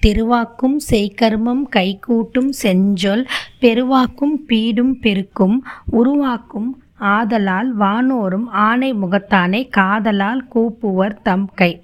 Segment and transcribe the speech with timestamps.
[0.00, 3.26] திருவாக்கும் செய்கர்மம் கைகூட்டும் செஞ்சொல்
[3.60, 11.82] பெருவாக்கும் பீடும் பெருக்கும் உருவாக்கும் ஆதலால் வானோரும் ஆணை முகத்தானே காதலால் கூப்புவர் தம் கை.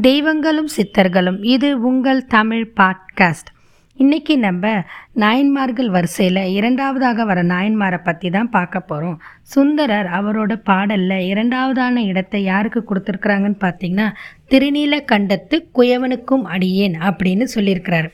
[0.00, 3.50] தெய்வங்களும் சித்தர்களும் இது உங்கள் தமிழ் பாட்காஸ்ட்.
[3.98, 4.64] இன்றைக்கி நம்ம
[5.22, 9.16] நாயன்மார்கள் வரிசையில் இரண்டாவதாக வர நாயன்மாரை பற்றி தான் பார்க்க போகிறோம்
[9.54, 14.06] சுந்தரர் அவரோட பாடலில் இரண்டாவதான இடத்தை யாருக்கு கொடுத்துருக்குறாங்கன்னு பார்த்தீங்கன்னா
[14.52, 18.10] திருநீலகண்டத்து குயவனுக்கும் அடியேன் அப்படின்னு சொல்லியிருக்கிறாரு.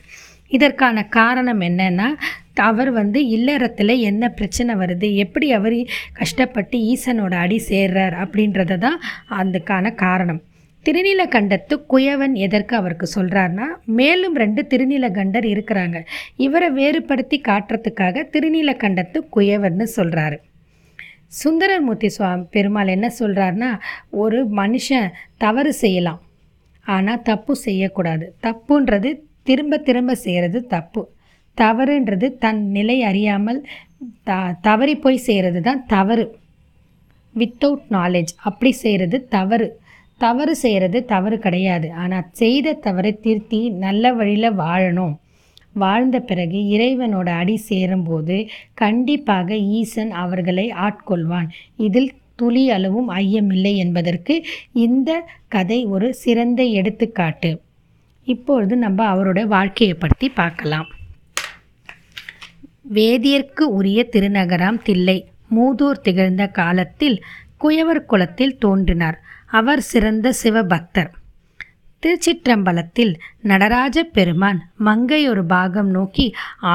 [0.51, 2.09] இதற்கான காரணம் என்னன்னா
[2.63, 5.77] அவர் வந்து இல்லறத்தில் என்ன பிரச்சனை வருது எப்படி அவர்
[6.21, 8.99] கஷ்டப்பட்டு ஈசனோட அடி சேர்றார் அப்படின்றது தான்
[9.41, 10.41] அதுக்கான காரணம்.
[10.85, 13.67] திருநீலகண்டத்து குயவன் எதற்கு அவருக்கு சொல்கிறாருன்னா
[13.99, 15.97] மேலும் ரெண்டு திருநீலகண்டர் இருக்கிறாங்க.
[16.45, 20.37] இவரை வேறுபடுத்தி காட்டுறதுக்காக திருநீலகண்டத்து குயவன்னு சொல்கிறாரு
[21.41, 23.71] சுந்தரமூர்த்தி சுவாமி பெருமாள் என்ன சொல்கிறாருன்னா
[24.23, 26.21] ஒரு மனுஷன் தவறு செய்யலாம்
[26.85, 28.25] ஆனால் தப்பு செய்யக்கூடாது.
[28.45, 29.09] தப்புன்றது
[29.49, 31.01] திரும்ப திரும்ப செய்கிறது தப்பு.
[31.57, 33.59] தவறுன்றது தன் நிலை அறியாமல்
[34.23, 36.25] த தவறி போய் செய்கிறது தான் தவறு.
[37.35, 39.67] வித்தவுட் நாலேஜ் அப்படி செய்கிறது தவறு.
[40.21, 41.87] தவறு செய்கிறது தவறு கிடையாது.
[42.03, 45.15] ஆனால் செய்த தவறை திருத்தி நல்ல வழியில் வாழணும்.
[45.73, 48.35] வாழ்ந்த பிறகு இறைவனோட அடி சேரும்போது
[48.73, 51.49] கண்டிப்பாக ஈசன் அவர்களை ஆட்கொள்வான்.
[51.87, 54.35] இதில் துளி அளவும் ஐயமில்லை என்பதற்கு
[54.85, 55.09] இந்த
[55.47, 57.51] கதை ஒரு சிறந்த எடுத்துக்காட்டு.
[58.27, 60.87] இப்பொழுது நம்ம அவரோட வாழ்க்கையை பற்றி பார்க்கலாம்.
[62.93, 65.17] வேதியர்க்கு உரிய திருநகராம் தில்லை.
[65.55, 67.17] மூதூர் திகழ்ந்த காலத்தில்
[67.63, 69.17] குயவர் குலத்தில் தோன்றினார்.
[69.57, 71.11] அவர் சிறந்த சிவபக்தர்.
[72.03, 76.25] திருச்சிற்றம்பலத்தில் நடராஜ பெருமான் மங்கை ஒரு பாகம் நோக்கி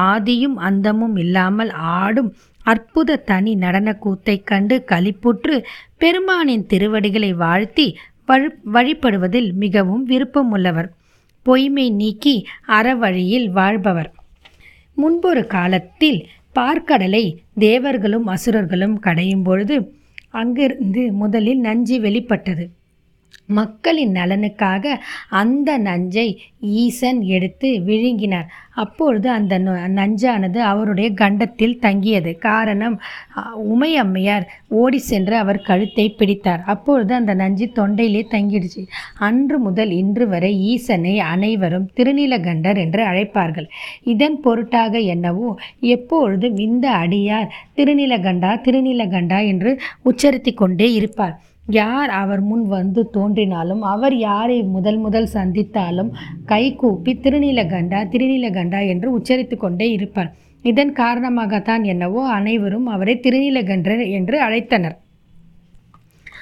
[0.05, 2.31] ஆதியும் அந்தமும் இல்லாமல் ஆடும்
[2.63, 5.55] அற்புத தனி நடன கூத்தை கண்டு களிப்புற்று
[5.97, 7.87] பெருமானின் திருவடிகளை வாழ்த்தி
[8.25, 10.89] வழி வழிபடுவதில் மிகவும் விருப்பமுள்ளவர்.
[11.45, 12.35] பொய்மை நீக்கி
[12.67, 14.11] அறவழியில் வாழ்பவர்.
[14.93, 16.19] முன்பொரு காலத்தில்
[16.55, 17.25] பார்க்கடலை
[17.59, 19.77] தேவர்களும் அசுரர்களும் கடையும் பொழுது
[20.31, 22.65] அங்கிருந்து முதலில் நஞ்சு வெளிப்பட்டது.
[23.59, 24.93] மக்களின் நலனுக்காக
[25.41, 26.27] அந்த நஞ்சை
[26.85, 28.49] ஈசன் எடுத்து விழுங்கினார்.
[28.83, 29.53] அப்பொழுது அந்த
[29.97, 32.31] நஞ்சானது அவருடைய கண்டத்தில் தங்கியது.
[32.47, 32.95] காரணம்
[33.73, 34.45] உமையம்மையார்
[34.81, 36.61] ஓடி சென்று அவர் கழுத்தை பிடித்தார்.
[36.73, 38.83] அப்பொழுது அந்த நஞ்சு தொண்டையிலே தங்கிடுச்சு.
[39.29, 43.69] அன்று முதல் இன்று வரை ஈசனை அனைவரும் திருநீலகண்டர் என்று அழைப்பார்கள்.
[44.13, 45.51] இதன் பொருட்டாக என்னவோ
[45.95, 49.73] எப்பொழுதும் இந்த அடியார் திருநீலகண்டா திருநீலகண்டா என்று
[50.11, 51.37] உச்சரித்து கொண்டே இருப்பார்.
[51.67, 56.09] யார் அவர் முன் வந்து தோன்றினாலும் அவர் யாரை முதல் முதல் சந்தித்தாலும்
[56.45, 60.33] கைகூப்பி திருநீலகண்டா திருநீலகண்டா என்று உச்சரித்து கொண்டே இருப்பார்.
[60.63, 64.95] இதன் காரணமாகத்தான் என்னவோ அனைவரும் அவரை திருநீலகண்டர் என்று அழைத்தனர்.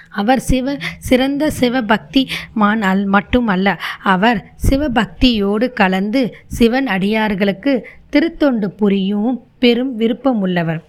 [0.09, 7.73] அவர் சிவ சிறந்த சிவபக்தி மான் அல் மட்டுமல்ல அவர் சிவபக்தியோடு கலந்து சிவன் அடியார்களுக்கு
[8.09, 10.81] திருத்தொண்டு புரியும் பெரும் விருப்பமுள்ளவர்.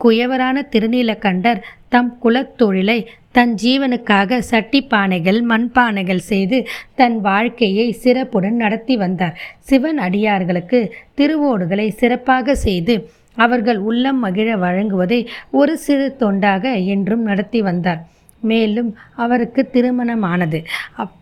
[0.00, 6.58] குயவரான திருநீலகண்டர் தம் குலத்தொழிலை தன் ஜீவனுக்காக சட்டி பானைகள் மண்பானைகள் செய்து
[6.94, 9.34] தன் வாழ்க்கையை சிறப்புடன் நடத்தி வந்தார்.
[9.60, 10.80] சிவன் அடியார்களுக்கு
[11.16, 12.94] திருவோடுகளை சிறப்பாக செய்து
[13.36, 15.20] அவர்கள் உள்ளம் மகிழ வழங்குவதை
[15.50, 18.00] ஒரு சிறு தொண்டாக என்றும் நடத்தி வந்தார்.
[18.40, 20.64] மேலும் அவருக்கு திருமணமானது.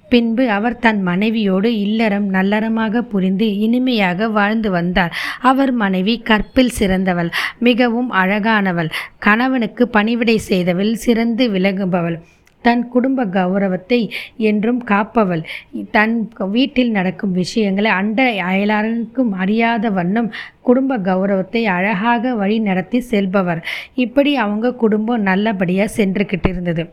[0.09, 5.17] பின்பு அவர் தன் மனைவியோடு இல்லறம் நல்லறமாக புரிந்து இனிமையாக வாழ்ந்து வந்தார்.
[5.41, 12.19] அவர் மனைவி கற்பில் சிறந்தவள் மிகவும் அழகானவள் கணவனுக்கு பணிவிடை செய்தவள் சிறந்து விளங்குபவள்.
[12.65, 14.01] தன் குடும்ப கௌரவத்தை
[14.49, 15.43] என்றும் காப்பவள்.
[15.91, 16.15] தன்
[16.51, 20.31] வீட்டில் நடக்கும் விஷயங்களை அண்ட அயலாருக்கும் அறியாத வண்ணம்
[20.63, 23.61] குடும்ப கௌரவத்தை அழகாக வழி நடத்தி செல்பவர்.
[24.05, 26.85] இப்படி அவங்க குடும்பம் நல்லபடியாக சென்றுக்கிட்டு இருந்தது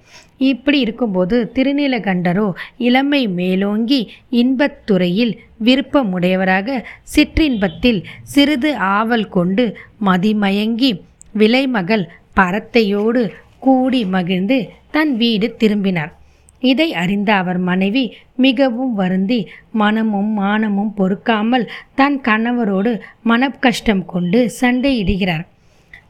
[0.44, 2.48] இப்படி இருக்கும்போது திருநீலகண்டரோ
[2.88, 4.02] இளமை மேலோங்கி
[4.42, 5.34] இன்பத்துறையில்
[5.66, 6.78] விருப்பமுடையவராக
[7.16, 9.66] சிற்றின்பத்தில் சிறிது ஆவல் கொண்டு
[10.06, 10.92] மதிமயங்கி
[11.36, 12.06] விலைமகள்
[12.36, 13.22] பரத்தையோடு
[13.60, 14.58] கூடி மகிழ்ந்து
[14.92, 16.14] தன் வீடு திரும்பினார்.
[16.60, 25.46] இதை அறிந்த அவர் மனைவி மிகவும் வருந்தி மனமும் மானமும் பொறுக்காமல் தன் கணவரோடு மனக்கஷ்டம் கொண்டு சண்டையிடுகிறார்.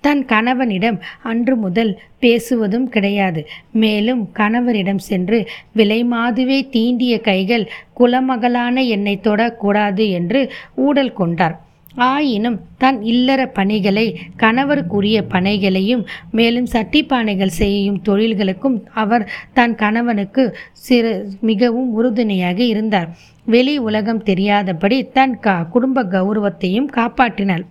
[0.02, 3.48] தன் கணவனிடம் அன்று முதல் பேசுவதும் கிடையாது.
[3.72, 7.70] மேலும் கணவரிடம் சென்று விலைமாதுவே தீண்டிய கைகள்
[8.00, 11.58] குலமகளான என்னை தொடக்கூடாது என்று ஊடல் கொண்டார்.
[11.96, 21.94] ஆயினும் தன் இல்லற பணிகளை கணவருக்குரிய பணிகளையும் மேலும் சட்டிப்பானைகள் செய்யும் தொழில்களுக்கும் அவர் தன் கணவனுக்கு சிறு மிகவும்
[21.94, 23.18] உறுதுணையாக இருந்தார்.
[23.46, 27.66] வெளி உலகம் தெரியாதபடி தன் க குடும்ப கௌரவத்தையும் காப்பாற்றினார்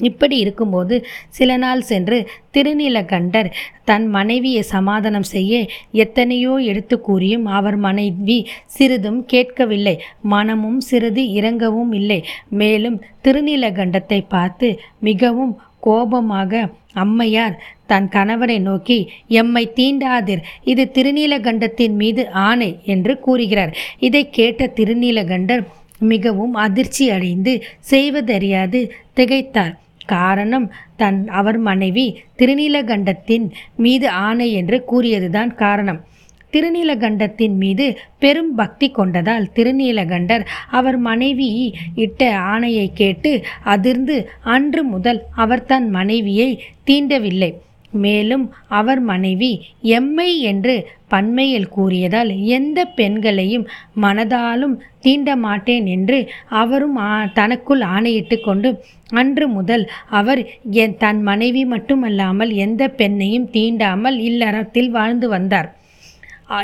[0.00, 2.18] இப்படி இருக்கும்போது சில நாள் சென்று
[2.52, 3.48] திருநீலகண்டர்
[3.84, 10.02] தன் மனைவியை சமாதானம் செய்ய எத்தனையோ எடுத்து கூறியும் அவர் மனைவி சிறிதும் கேட்கவில்லை.
[10.20, 12.24] மனமும் சிறிது இறங்கவும் இல்லை.
[12.48, 20.44] மேலும் திருநீலகண்டத்தை பார்த்து மிகவும் கோபமாக அம்மையார் தன் கணவரை நோக்கி எம்மை தீண்டாதீர்.
[20.64, 23.76] இது திருநீலகண்டத்தின் மீது ஆணை என்று கூறுகிறார்.
[23.98, 25.64] இதை கேட்ட திருநீலகண்டர்
[25.98, 29.74] மிகவும் அதிர்ச்சி அடைந்து செய்வதறியாது திகைத்தார்.
[30.06, 32.06] காரணம் தன் அவர் மனைவி
[32.38, 36.04] திருநீலகண்டத்தின் மீது ஆணை என்று கூறியதுதான் காரணம்.
[36.52, 45.64] திருநீலகண்டத்தின் மீது பெரும் பக்தி கொண்டதால் திருநீலகண்டர் அவர் மனைவி இட்ட ஆணையை கேட்டு அதிர்ந்து அன்று முதல் அவர்
[45.64, 47.52] தன் மனைவியை தீண்டவில்லை.
[47.94, 53.68] மேலும் அவர் மனைவி எம்மை என்று பன்மையில் கூறியதால் எந்த பெண்களையும்
[54.00, 56.98] மனதாலும் தீண்ட மாட்டேன் என்று அவரும்
[57.32, 58.70] தனக்குள் ஆணையிட்டு கொண்டு
[59.10, 65.70] அன்று முதல் அவர் என் தன் மனைவி மட்டுமல்லாமல் எந்த பெண்ணையும் தீண்டாமல் இல்லறத்தில் வாழ்ந்து வந்தார்.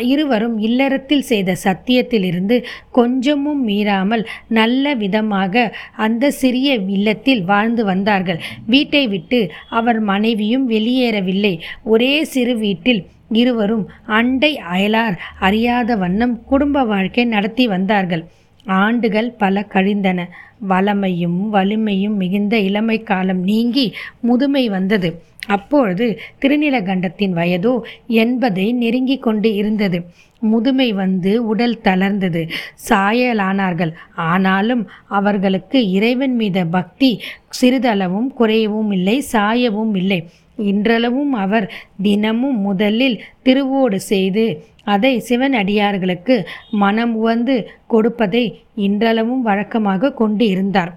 [0.01, 8.41] இருவரும் இல்லறத்தில் செய்த சத்தியத்திலிருந்து கொஞ்சமும் மீறாமல் நல்ல விதமாக அந்த சிறிய இல்லத்தில் வாழ்ந்து வந்தார்கள்.
[8.67, 11.61] வீட்டை விட்டு அவர் மனைவியும் வெளியேறவில்லை.
[11.83, 18.25] ஒரே சிறு வீட்டில் இருவரும் அண்டை அயலார் அறியாத வண்ணம் குடும்ப வாழ்க்கை நடத்தி வந்தார்கள்.
[18.65, 20.29] ஆண்டுகள் பல கழிந்தன.
[20.59, 25.23] வளமையும் வலிமையும் மிகுந்த இளமை காலம் நீங்கி முதுமை வந்தது.
[25.57, 26.07] அப்பொழுது
[26.43, 27.73] திருநிலகண்டத்தின் வயதோ
[28.23, 29.99] எண்பதை நெருங்கி கொண்டு இருந்தது.
[30.43, 32.43] முதுமை வந்து உடல் தளர்ந்தது.
[32.89, 33.93] சாயலானார்கள்.
[34.31, 34.85] ஆனாலும்
[35.19, 37.11] அவர்களுக்கு இறைவன் மீத பக்தி
[37.61, 40.21] சிறிதளவும் குறையவும் இல்லை சாயவும் இல்லை.
[40.71, 41.67] இன்றளவும் அவர்
[42.07, 44.45] தினமும் முதலில் திருவோடு செய்து
[44.95, 46.37] அதை சிவன் அடியார்களுக்கு
[46.83, 47.57] மனம் உவந்து
[47.87, 48.45] கொடுப்பதை
[48.87, 50.93] இன்றளவும் வழக்கமாக கொண்டு இருந்தார்.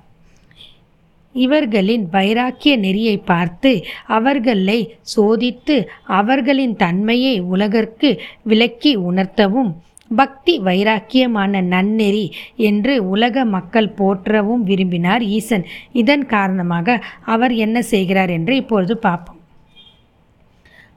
[1.33, 3.71] இவர்களின் வைராக்கிய நெறியை பார்த்து
[4.07, 9.71] அவர்களை சோதித்து அவர்களின் தன்மையை உலகற்கு விளக்கி உணர்த்தவும்
[10.15, 15.65] பக்தி வைராக்கியமான நன்னெறி என்று உலக மக்கள் போற்றவும் விரும்பினார் ஈசன்.
[15.91, 19.39] இதன் காரணமாக அவர் என்ன செய்கிறார் என்று இப்பொழுது பார்ப்போம்.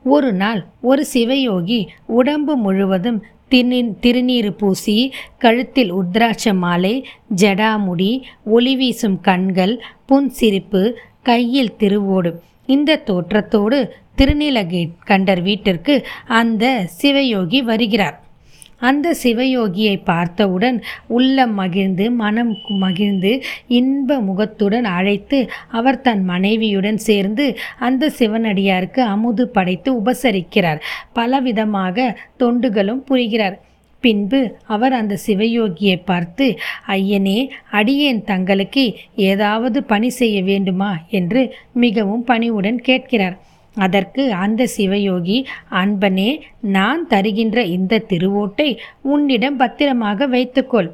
[0.04, 7.06] ஒரு நாள் ஒரு சிவயோகி உடம்பு முழுவதும் திருநீ திருநீறு பூசி கழுத்தில் உத்ராட்ச மாலை
[7.36, 12.32] ஜடாமுடி ஒளி வீசும் கண்கள் புன்சிரிப்பு கையில் திருவோடு.
[12.66, 18.25] இந்த தோற்றத்தோடு திருநீலகே கண்டர் வீட்டிற்கு அந்த சிவயோகி வருகிறார்.
[18.82, 25.38] அந்த சிவயோகியை பார்த்தவுடன் உள்ளம் மகிழ்ந்து மனம் மகிழ்ந்து இன்ப முகத்துடன் அழைத்து
[25.68, 27.46] அவர் தன் மனைவியுடன் சேர்ந்து
[27.78, 30.80] அந்த சிவனடியாருக்கு அமுது படைத்து உபசரிக்கிறார்.
[31.14, 33.56] பலவிதமாக தொண்டுகளும் புரிகிறார்.
[34.00, 36.58] பின்பு அவர் அந்த சிவயோகியை பார்த்து
[36.88, 38.84] ஐயனே அடியேன் தங்களுக்கு
[39.16, 40.98] ஏதாவது பணி செய்ய வேண்டுமா?
[41.10, 43.36] என்று மிகவும் பணிவுடன் கேட்கிறார்.
[43.76, 45.38] அதற்கு அந்த சிவயோகி
[45.70, 46.30] அன்பனே
[46.60, 48.68] நான் தருகின்ற இந்த திருவோட்டை
[49.02, 50.90] உன்னிடம் பத்திரமாக வைத்துக்கொள்.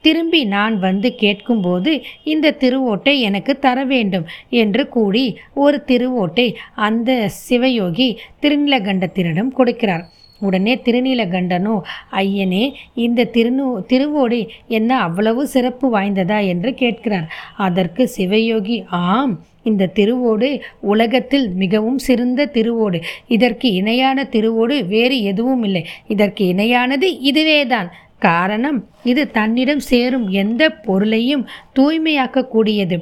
[0.00, 1.92] திரும்பி நான் வந்து கேட்கும்போது
[2.24, 5.24] இந்த திருவோட்டை எனக்கு தர வேண்டும் என்று கூறி
[5.54, 8.08] ஒரு திருவோட்டை அந்த சிவயோகி
[8.42, 10.04] திருநிலகண்டத்தினிடம் கொடுக்கிறார்.
[10.40, 11.74] உடனே திருநீலகண்டனோ
[12.12, 16.38] ஐயனே இந்த திருநூ திருவோடி என்ன அவ்வளவு சிறப்பு வாய்ந்ததா?
[16.46, 17.28] என்று கேட்கிறார்.
[17.56, 19.34] அதற்கு சிவயோகி ஆம்
[19.70, 20.48] இந்த திருவோடு
[20.92, 22.98] உலகத்தில் மிகவும் சிறந்த திருவோடு.
[23.36, 25.84] இதற்கு இணையான திருவோடு வேறு எதுவும் இல்லை.
[26.14, 27.90] இதற்கு இணையானது இதுவேதான்.
[28.26, 28.78] காரணம்
[29.10, 31.44] இது தன்னிடம் சேரும் எந்த பொருளையும்
[31.78, 32.96] தூய்மையாக்கக்கூடியது.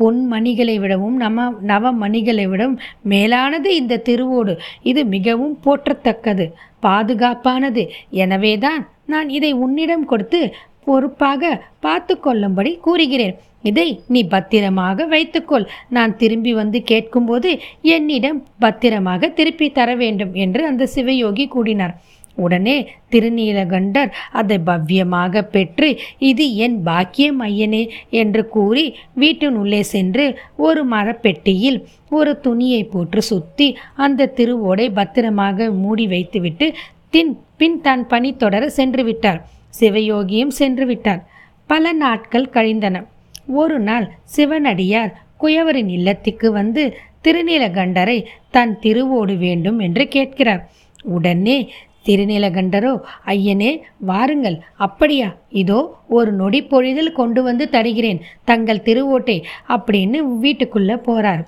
[0.00, 2.76] பொன்மணிகளை விடவும் நம நவமணிகளை விடவும்
[3.12, 4.54] மேலானது இந்த திருவோடு.
[4.90, 6.46] இது மிகவும் போற்றத்தக்கது
[6.86, 7.84] பாதுகாப்பானது.
[8.24, 10.40] எனவேதான் நான் இதை உன்னிடம் கொடுத்து
[10.88, 11.52] பொறுப்பாக
[11.86, 13.36] பார்த்து கொள்ளும்படி கூறுகிறேன்.
[13.68, 15.64] இதை நீ பத்திரமாக வைத்துக்கொள்.
[15.96, 17.50] நான் திரும்பி வந்து கேட்கும்போது
[17.96, 21.96] என்னிடம் பத்திரமாக திருப்பி தர வேண்டும் என்று அந்த சிவயோகி கூறினார்.
[22.36, 22.74] உடனே
[23.12, 25.88] திருநீலகண்டர் அதை பவ்யமாக பெற்று
[26.28, 27.80] இது என் பாக்கியம் ஐயனே
[28.20, 28.84] என்று கூறி
[29.22, 30.26] வீட்டினுள்ளே சென்று
[30.66, 31.78] ஒரு மரப்பெட்டியில்
[32.18, 33.68] ஒரு துணியை போட்டு சுத்தி
[34.06, 36.68] அந்த திருவோடை பத்திரமாக மூடி வைத்துவிட்டு
[37.16, 39.40] தின் பின் தன் பணி தொடர சென்று விட்டார்.
[39.80, 41.26] சிவயோகியும் சென்று விட்டார்
[41.66, 43.04] பல நாட்கள் கழிந்தன.
[43.46, 50.70] ஒரு நாள் சிவனடியார் குயவரின் இல்லத்துக்கு வந்து திருநீலகண்டரை தன் திருவோடு வேண்டும் என்று கேட்கிறார்.
[51.02, 51.70] உடனே
[52.04, 54.60] திருநீலகண்டரோ ஐயனே வாருங்கள்.
[54.76, 55.36] அப்படியா?
[55.48, 58.20] இதோ ஒரு நொடி பொழுதில் கொண்டு வந்து தருகிறேன்.
[58.44, 61.42] தங்கள் திருவோட்டை அப்படின்னு வீட்டுக்குள்ளே போகிறார்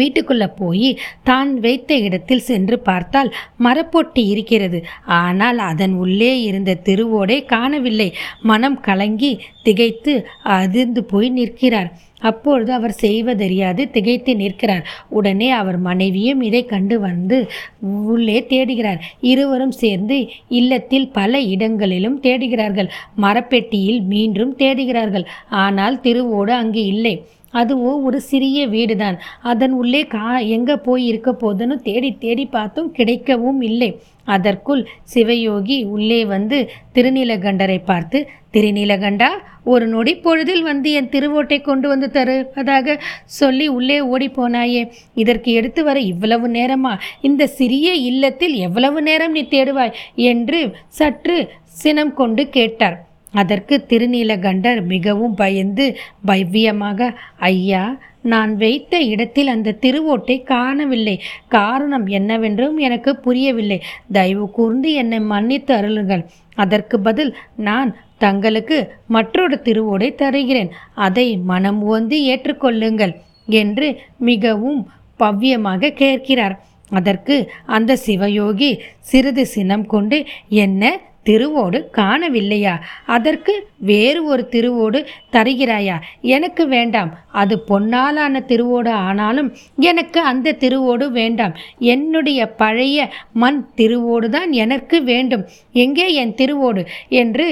[0.00, 0.88] வீட்டுக்குள்ளே போய்
[1.28, 3.30] தான் வைத்த இடத்தில் சென்று பார்த்தால்
[3.66, 4.80] மரப்பொட்டி இருக்கிறது.
[5.20, 8.10] ஆனால் அதன் உள்ளே இருந்த திருவோடை காணவில்லை.
[8.50, 9.32] மனம் கலங்கி
[9.68, 10.14] திகைத்து
[10.58, 11.90] அதிர்ந்து போய் நிற்கிறார்.
[12.28, 14.84] அப்பொழுது அவர் செய்வதறியாது திகைத்து நிற்கிறார்.
[15.18, 17.38] உடனே அவர் மனைவியும் இதை கண்டு வந்து
[18.14, 19.00] உள்ளே தேடுகிறார்.
[19.30, 20.18] இருவரும் சேர்ந்து
[20.60, 22.90] இல்லத்தில் பல இடங்களிலும் தேடுகிறார்கள்.
[23.24, 25.26] மரப்பெட்டியில் மீண்டும் தேடுகிறார்கள்.
[25.64, 27.14] ஆனால் திருவோடு அங்கு இல்லை.
[27.54, 29.18] அதுவோ ஒரு சிறிய வீடுதான்.
[29.42, 34.00] அதன் உள்ளே கா எங்கே போய் இருக்க போதுன்னு தேடி தேடி பார்த்தும் கிடைக்கவும் இல்லை.
[34.24, 39.30] அதற்குள் சிவயோகி உள்ளே வந்து திருநீலகண்டரை பார்த்து திருநீலகண்டா
[39.64, 46.00] ஒரு நொடி பொழுதில் வந்து என் திருவோட்டை கொண்டு வந்து தருவதாக சொல்லி உள்ளே ஓடிப்போனாயே இதற்கு எடுத்து வர
[46.00, 46.98] இவ்வளவு நேரமா?
[47.20, 49.90] இந்த சிறிய இல்லத்தில் எவ்வளவு நேரம் நீ தேடுவாய்?
[50.14, 53.05] என்று சற்று சினம் கொண்டு கேட்டார்.
[53.42, 55.86] அதற்கு திருநீலகண்டர் மிகவும் பயந்து
[56.26, 57.08] பவ்யமாக
[57.50, 57.84] ஐயா
[58.32, 61.14] நான் வைத்த இடத்தில் அந்த திருவோட்டை காணவில்லை.
[61.56, 63.78] காரணம் என்னவென்றும் எனக்கு புரியவில்லை.
[64.16, 66.24] தயவு கூர்ந்து என்னை மன்னித்து அருளுங்கள்.
[66.64, 67.32] அதற்கு பதில்
[67.68, 67.90] நான்
[68.24, 68.78] தங்களுக்கு
[69.16, 70.70] மற்றொரு திருவோடை தருகிறேன்.
[71.06, 73.14] அதை மனம் ஓந்து ஏற்றுக்கொள்ளுங்கள்
[73.60, 73.88] என்று
[74.30, 74.80] மிகவும்
[75.20, 76.56] பவ்யமாக கேட்கிறார்.
[76.98, 77.36] அதற்கு
[77.76, 78.70] அந்த சிவயோகி
[79.08, 80.18] சிறிது சினம் கொண்டு
[80.64, 80.84] என்ன
[81.28, 82.74] திருவோடு காணவில்லையா?
[83.06, 84.98] அதற்கு வேறு ஒரு திருவோடு
[85.36, 85.96] தருகிறாயா?
[86.36, 87.12] எனக்கு வேண்டாம்.
[87.42, 89.48] அது பொன்னாலான திருவோடு ஆனாலும்
[89.90, 91.54] எனக்கு அந்த திருவோடு வேண்டாம்.
[91.94, 93.08] என்னுடைய பழைய
[93.42, 95.46] மண் திருவோடு தான் எனக்கு வேண்டும்.
[95.84, 96.84] எங்கே என் திருவோடு?
[97.22, 97.46] என்று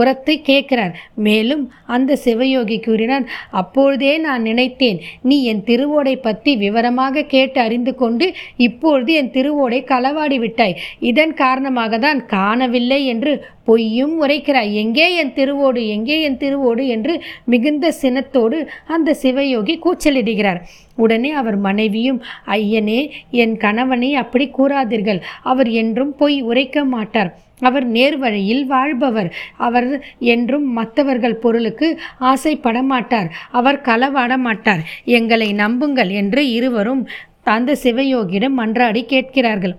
[0.00, 0.92] உரத்தை கேட்கிறார்.
[1.24, 3.26] மேலும் அந்த சிவயோகி கூறினார்
[3.60, 4.98] அப்பொழுதே நான் நினைத்தேன்
[5.28, 8.26] நீ என் திருவோடை பற்றி விவரமாக கேட்டு அறிந்து கொண்டு
[8.66, 10.78] இப்பொழுது என் திருவோடை களவாடி விட்டாய்.
[11.10, 13.34] இதன் காரணமாக தான் காணவில்லை என்று
[13.64, 15.82] பொய்யும் உரைக்கிறாய் எங்கே என் திருவோடு?
[15.86, 16.86] எங்கே என் திருவோடு?
[16.86, 20.60] என்று மிகுந்த சினத்தோடு அந்த சிவயோகி கூச்சலிடுகிறார்.
[20.96, 25.20] உடனே அவர் மனைவியும் ஐயனே என் கணவனை அப்படி கூறாதீர்கள்.
[25.42, 27.30] அவர் என்றும் பொய் உரைக்க மாட்டார்.
[27.60, 29.30] அவர் நேர்வழியில் வாழ்பவர்.
[29.56, 33.30] அவர் என்றும் மற்றவர்கள் பொருளுக்கு ஆசைப்பட மாட்டார்.
[33.50, 34.84] அவர் களவாட மாட்டார்.
[35.18, 37.02] எங்களை நம்புங்கள் என்று இருவரும்
[37.56, 39.74] அந்த சிவயோகியிடம் மன்றாடி கேட்கிறார்கள்.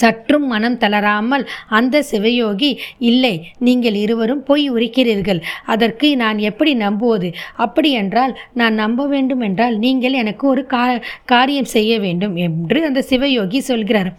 [0.00, 1.44] சற்றும் மனம் தளராமல்
[1.78, 2.70] அந்த சிவயோகி
[3.10, 3.34] இல்லை
[3.68, 5.40] நீங்கள் இருவரும் பொய் உரிக்கிறீர்கள்.
[5.74, 7.30] அதற்கு நான் எப்படி நம்புவது?
[7.66, 10.84] அப்படி என்றால் நான் நம்ப வேண்டும் என்றால் நீங்கள் எனக்கு ஒரு கா
[11.32, 14.12] காரியம் செய்ய வேண்டும் என்று அந்த சிவயோகி சொல்கிறார்.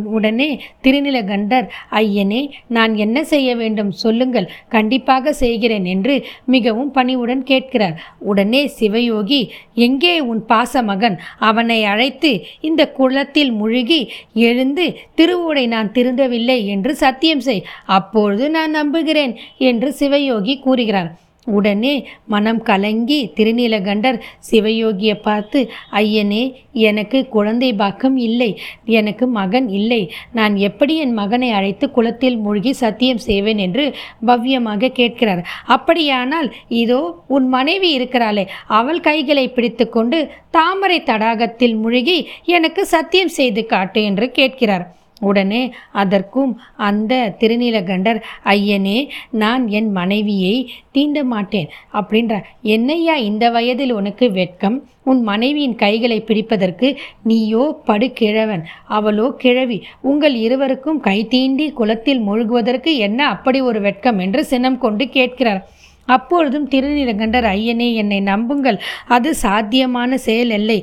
[0.00, 4.50] உடனே திருநிலகண்டர் ஐயனே நான் என்ன செய்ய வேண்டும் சொல்லுங்கள்.
[4.68, 8.02] கண்டிப்பாக செய்கிறேன் என்று மிகவும் பணிவுடன் கேட்கிறார்.
[8.18, 16.66] உடனே சிவயோகி எங்கே உன் பாச மகன் அவனை அழைத்து இந்த குளத்தில் முழுகி எழுந்து திருவோடை நான் திருந்தவில்லை
[16.66, 17.64] என்று சத்தியம் செய்.
[17.84, 21.18] அப்பொழுது நான் நம்புகிறேன் என்று சிவயோகி கூறுகிறார்.
[21.46, 24.20] உடனே மனம் கலங்கி திருநீலகண்டர்
[24.50, 30.10] சிவயோகியை பார்த்து ஐயனே எனக்கு குழந்தை பாக்கம் இல்லை எனக்கு மகன் இல்லை.
[30.32, 33.58] நான் எப்படி என் மகனை அழைத்து குளத்தில் மூழ்கி சத்தியம் செய்வேன்?
[33.58, 33.94] என்று
[34.26, 35.46] பவ்யமாக கேட்கிறார்.
[35.66, 38.46] அப்படியானால் இதோ உன் மனைவி இருக்கிறாளே.
[38.66, 45.00] அவள் கைகளை பிடித்துக்கொண்டு தாமரை தடாகத்தில் முழுகி எனக்கு சத்தியம் செய்து காட்டு என்று கேட்கிறார்.
[45.28, 45.62] உடனே
[46.02, 46.52] அதற்கும்
[46.88, 48.98] அந்த திருநீலகண்டர் ஐயனே
[49.42, 50.54] நான் என் மனைவியை
[50.90, 51.68] தீண்ட மாட்டேன்
[52.00, 52.40] அப்படின்ற
[52.76, 54.78] என்னையா இந்த வயதில் உனக்கு வெட்கம்?
[55.10, 56.88] உன் மனைவியின் கைகளை பிடிப்பதற்கு
[57.22, 58.64] நீயோ படுகிழவன்.
[58.88, 59.78] அவளோ கிழவி.
[60.00, 64.18] உங்கள் இருவருக்கும் கை தீண்டி குளத்தில் மூழ்குவதற்கு என்ன அப்படி ஒரு வெட்கம்?
[64.18, 65.62] என்று சினம் கொண்டு கேட்கிறார்.
[66.08, 68.78] அப்பொழுதும் திருநீலகண்டர் ஐயனே என்னை நம்புங்கள்.
[69.06, 70.78] அது சாத்தியமான செயல் இல்லை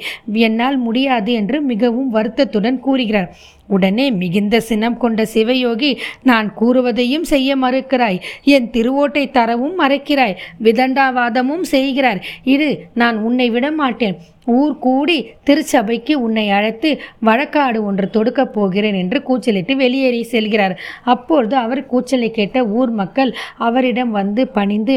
[0.48, 3.27] என்னால் முடியாது என்று மிகவும் வருத்தத்துடன் கூறுகிறார்.
[3.69, 5.91] உடனே மிகுந்த சினம் கொண்ட சிவயோகி
[6.23, 8.19] நான் கூறுவதையும் செய்ய மறுக்கிறாய்.
[8.55, 10.35] என் திருவோட்டை தரவும் மறைக்கிறாய்.
[10.63, 12.21] விதண்டாவாதமும் செய்கிறார்.
[12.55, 14.17] இரு நான் உன்னை விட மாட்டேன்
[14.57, 16.89] ஊர் கூடி திருச்சபைக்கு உன்னை அழைத்து
[17.25, 20.75] வழக்காடு ஒன்று தொடுக்கப் போகிறேன் என்று கூச்சலிட்டு வெளியேறி செல்கிறார்.
[21.03, 24.95] அப்பொழுது அவர் கூச்சலை கேட்ட ஊர் மக்கள் அவரிடம் வந்து பணிந்து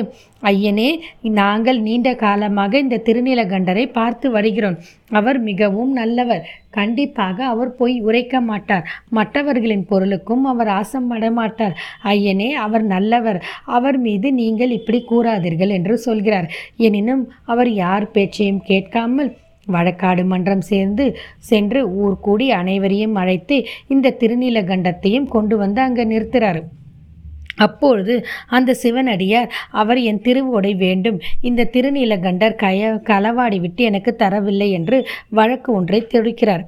[0.51, 0.89] ஐயனே
[1.39, 4.79] நாங்கள் நீண்ட காலமாக இந்த திருநீலகண்டரை பார்த்து வருகிறோம்.
[5.11, 6.43] அவர் மிகவும் நல்லவர்.
[6.71, 8.87] கண்டிப்பாக அவர் போய் உரைக்க மாட்டார்.
[9.19, 11.77] மற்றவர்களின் பொருளுக்கும் அவர் ஆசைப்பட மாட்டார்.
[12.15, 13.41] ஐயனே அவர் நல்லவர்.
[13.79, 16.49] அவர் மீது நீங்கள் இப்படி கூறாதீர்கள் என்று சொல்கிறார்.
[16.89, 19.33] எனினும் அவர் யார் பேச்சையும் கேட்காமல்
[19.67, 21.05] வழக்காடு மன்றம் சேர்ந்து
[21.51, 23.57] சென்று ஊர் கூடி அனைவரையும் அழைத்து
[23.89, 26.63] இந்த திருநீலகண்டத்தையும் கொண்டு வந்து அங்கே நிறுத்துறாரு.
[27.57, 31.21] அப்பொழுது அந்த சிவனடியார் அவர் என் திருவோடை வேண்டும்.
[31.41, 36.65] இந்த திருநீலகண்டர் கய களவாடி விட்டு எனக்கு தரவில்லை என்று வழக்கு ஒன்றை தொடுக்கிறார்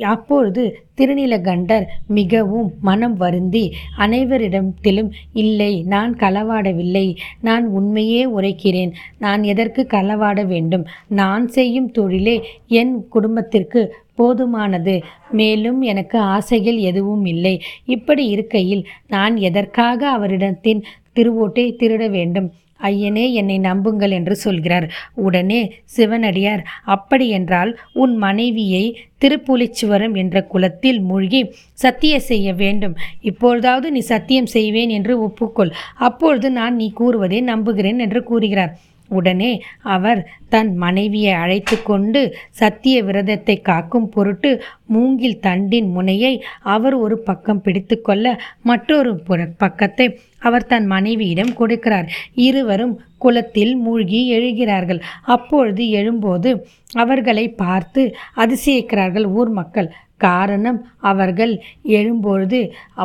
[0.00, 10.46] அப்பொழுது திருநீலகண்டர் மிகவும் மனம் வருந்தி அனைவரிடத்திலும் இல்லை நான் களவாடவில்லை நான் உண்மையே உரைக்கிறேன் நான் எதற்கு களவாட
[10.46, 10.86] வேண்டும்?
[11.08, 17.60] நான் செய்யும் தொழிலே என் குடும்பத்திற்கு போதுமானது மேலும் எனக்கு ஆசைகள் எதுவும் இல்லை.
[17.84, 20.82] இப்படி இருக்கையில் நான் எதற்காக அவரிடத்தின்
[21.14, 22.52] திருவோட்டை திருட வேண்டும்?
[22.90, 24.86] ஐயனே என்னை நம்புங்கள் என்று சொல்கிறார்.
[25.26, 25.60] உடனே
[25.96, 28.84] சிவனடியார் அப்படியென்றால் உன் மனைவியை
[29.20, 31.40] திருப்புலிச்சுவரம் என்ற குலத்தில் மூழ்கி
[31.74, 32.96] சத்திய செய்ய வேண்டும்.
[33.20, 35.72] இப்பொழுதாவது நீ சத்தியம் செய்வேன் என்று ஒப்புக்கொள்.
[36.08, 38.74] அப்பொழுது நான் நீ கூறுவதை நம்புகிறேன் என்று கூறுகிறார்.
[39.08, 47.18] உடனே அவர் தன் மனைவியை அழைத்து கொண்டு சத்திய விரதத்தை காக்கும் பொருட்டு மூங்கில் தண்டின் முனையை அவர் ஒரு
[47.18, 49.22] பக்கம் பிடித்து கொள்ள மற்றொரு
[49.56, 52.08] பக்கத்தை அவர் தன் மனைவியிடம் கொடுக்கிறார்.
[52.34, 55.02] இருவரும் குளத்தில் மூழ்கி எழுகிறார்கள்.
[55.24, 56.50] அப்பொழுது எழும்போது
[56.92, 58.02] அவர்களை பார்த்து
[58.36, 59.92] அதிசயிக்கிறார்கள் ஊர் மக்கள்.
[60.24, 60.78] காரணம்
[61.10, 61.54] அவர்கள்
[61.96, 62.60] எழும்பொழுது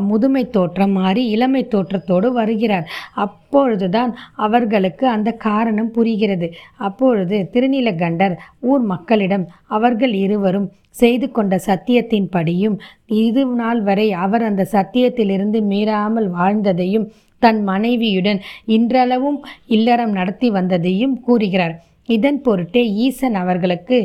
[0.09, 2.87] முதுமை தோற்றம் மாறி இளமை தோற்றத்தோடு வருகிறார்.
[3.25, 4.11] அப்பொழுதுதான்
[4.47, 6.49] அவர்களுக்கு அந்த காரணம் புரிகிறது.
[6.87, 8.35] அப்பொழுது திருநீலகண்டர்
[8.71, 9.45] ஊர் மக்களிடம்
[9.77, 10.67] அவர்கள் இருவரும்
[11.01, 12.77] செய்து கொண்ட சத்தியத்தின் படியும்
[13.23, 17.05] இது நாள் வரை அவர் அந்த சத்தியத்திலிருந்து மீறாமல் வாழ்ந்ததையும்
[17.43, 18.39] தன் மனைவியுடன்
[18.75, 19.37] இன்றளவும்
[19.75, 21.75] இல்லறம் நடத்தி வந்ததையும் கூறுகிறார்.
[22.15, 23.97] இதன் பொருட்டே ஈசன் அவர்களுக்கு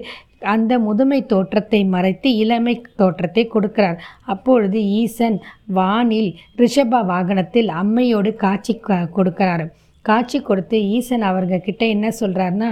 [0.52, 3.98] அந்த முதுமை தோற்றத்தை மறைத்து இளமை தோற்றத்தை கொடுக்கிறார்.
[4.24, 5.38] அப்பொழுது ஈசன்
[5.78, 8.74] வானில் ரிஷப வாகனத்தில் அம்மையோடு காட்சி
[9.16, 9.64] கொடுக்கிறார்.
[10.04, 12.70] காட்சி கொடுத்து ஈசன் அவர்கிட்ட என்ன சொல்கிறாருன்னா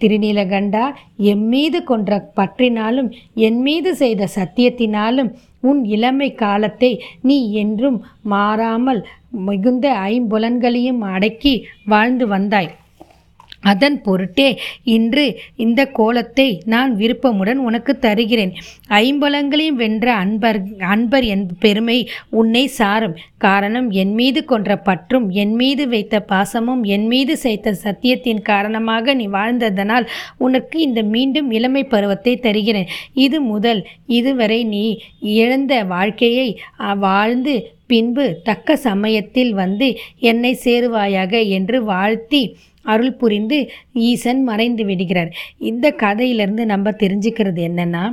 [0.00, 0.84] திருநீலகண்டா
[1.30, 3.08] என் மீது கொன்ற பற்றினாலும்
[3.46, 5.30] என் மீது செய்த சத்தியத்தினாலும்
[5.70, 6.90] உன் இளமை காலத்தை
[7.28, 7.98] நீ என்றும்
[8.32, 9.00] மாறாமல்
[9.48, 11.54] மிகுந்த ஐம்புலன்களையும் அடக்கி
[11.84, 12.70] வாழ்ந்து வந்தாய்.
[13.62, 14.48] அதன் பொருட்டே
[14.96, 15.24] இன்று
[15.56, 18.52] இந்த கோலத்தை நான் விருப்பமுடன் உனக்கு தருகிறேன்.
[19.00, 20.60] ஐம்பலங்களையும் வென்ற அன்பர்
[20.92, 21.98] அன்பர் என் பெருமை
[22.30, 23.16] உன்னை சாரும்.
[23.38, 29.26] காரணம் என் மீது கொன்ற பற்றும் என் மீது வைத்த பாசமும் என் மீது செய்த சத்தியத்தின் காரணமாக நீ
[29.28, 32.90] வாழ்ந்ததனால் உனக்கு இந்த மீண்டும் இளமை பருவத்தை தருகிறேன்.
[33.26, 33.82] இது முதல்.
[34.06, 34.84] இதுவரை நீ
[35.20, 36.48] இழந்த வாழ்க்கையை
[36.98, 37.54] வாழ்ந்து
[37.92, 39.88] பின்பு தக்க சமயத்தில் வந்து
[40.30, 42.42] என்னை சேருவாயாக என்று வாழ்த்தி
[42.84, 43.58] அருள் புரிந்து
[44.04, 45.30] ஈசன் மறைந்து விடுகிறார்.
[45.70, 48.04] இந்த கதையிலிருந்து நம்ம தெரிஞ்சுக்கிறது என்னென்னா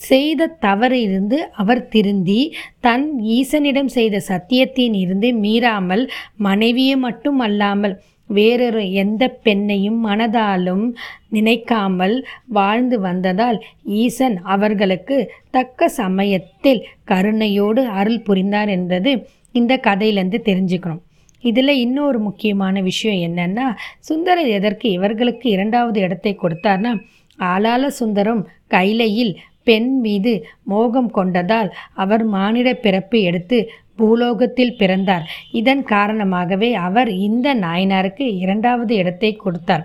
[0.00, 2.40] செய்த தவறிலிருந்து அவர் திருந்தி
[2.80, 3.06] தன்
[3.36, 6.04] ஈசனிடம் செய்த சத்தியத்தின் இருந்து மீறாமல்
[6.46, 7.94] மனைவியை மட்டும் அல்லாமல்
[8.28, 10.84] வேறொரு எந்த பெண்ணையும் மனதாலும்
[11.28, 12.16] நினைக்காமல்
[12.48, 13.58] வாழ்ந்து வந்ததால்
[13.96, 15.16] ஈசன் அவர்களுக்கு
[15.50, 19.12] தக்க சமயத்தில் கருணையோடு அருள் புரிந்தார் என்றது
[19.52, 21.02] இந்த கதையிலேருந்து தெரிஞ்சுக்கணும்.
[21.44, 23.66] இதில் இன்னொரு முக்கியமான விஷயம் என்னென்னா
[23.98, 26.92] சுந்தரர் எதற்கு இவர்களுக்கு இரண்டாவது இடத்தை கொடுத்தார்னா
[27.38, 33.58] ஆளால சுந்தரம் கைலையில் பெண் மீது மோகம் கொண்டதால் அவர் மானிட பிறப்பு எடுத்து
[33.98, 35.24] பூலோகத்தில் பிறந்தார்.
[35.60, 39.84] இதன் காரணமாகவே அவர் இந்த நாயனாருக்கு இரண்டாவது இடத்தை கொடுத்தார்.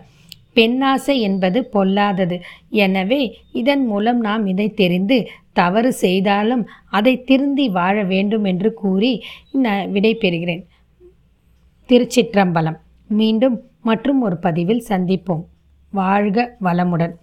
[0.58, 2.38] பெண்ணாசை என்பது பொல்லாதது.
[2.86, 3.22] எனவே
[3.62, 5.18] இதன் மூலம் நாம் இதை தெரிந்து
[5.60, 6.64] தவறு செய்தாலும்
[6.98, 9.12] அதை திருந்தி வாழ வேண்டும் என்று கூறி
[9.96, 10.64] விடை பெறுகிறேன்
[11.90, 12.78] திருச்சிற்றம்பலம்.
[13.20, 13.58] மீண்டும்
[13.90, 15.44] மற்றும் ஒரு பதிவில் சந்திப்போம்.
[15.94, 17.16] வாழ்க வளமுடன்.